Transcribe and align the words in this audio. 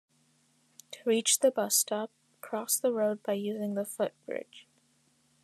To 0.93 0.99
reach 1.05 1.41
the 1.41 1.51
bus 1.51 1.75
stop, 1.75 2.09
cross 2.41 2.75
the 2.79 2.91
road 2.91 3.21
by 3.21 3.33
using 3.33 3.75
the 3.75 3.85
footbridge. 3.85 4.65